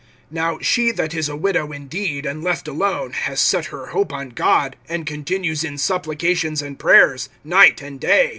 (5)Now 0.33 0.59
she 0.63 0.89
that 0.89 1.13
is 1.13 1.29
a 1.29 1.35
widow 1.35 1.71
indeed, 1.71 2.25
and 2.25 2.43
left 2.43 2.67
alone, 2.67 3.11
has 3.11 3.39
set 3.39 3.65
her 3.67 3.91
hope 3.93 4.11
on 4.11 4.29
God, 4.29 4.75
and 4.89 5.05
continues 5.05 5.63
in 5.63 5.77
supplications 5.77 6.63
and 6.63 6.79
prayers, 6.79 7.29
night 7.45 7.83
and 7.83 7.99
day. 7.99 8.29